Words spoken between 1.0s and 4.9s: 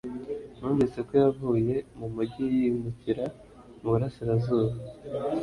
ko yavuye mu mujyi yimukira mu burasirazuba